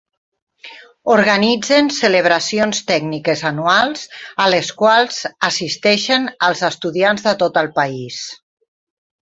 Organitzen 1.15 1.91
celebracions 1.97 2.79
tècniques 2.87 3.43
anuals 3.51 4.07
a 4.47 4.49
les 4.55 4.73
quals 4.81 5.21
assisteixen 5.51 6.27
els 6.49 6.67
estudiants 6.71 7.29
de 7.29 7.39
tot 7.45 7.61
el 7.65 7.71
país. 7.81 8.27